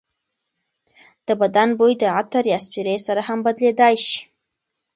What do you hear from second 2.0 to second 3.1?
د عطر یا سپرې